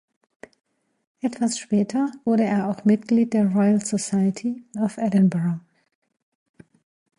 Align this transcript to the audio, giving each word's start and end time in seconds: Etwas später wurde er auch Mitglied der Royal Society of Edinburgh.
Etwas 1.21 1.59
später 1.59 2.11
wurde 2.25 2.41
er 2.43 2.67
auch 2.71 2.85
Mitglied 2.85 3.33
der 3.33 3.51
Royal 3.51 3.79
Society 3.85 4.63
of 4.79 4.97
Edinburgh. 4.97 5.59